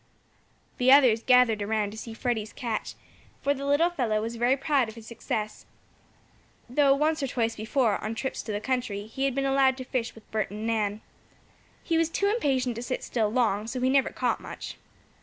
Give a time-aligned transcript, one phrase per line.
[0.79, 2.95] The others gathered around to see Freddie's catch,
[3.43, 5.67] for the little fellow was very proud of his success,
[6.67, 9.83] though, once or twice before, on trips to the country, he had been allowed to
[9.83, 11.01] fish with Bert and Nan.
[11.83, 14.75] He was too impatient to sit still long, so he never caught much.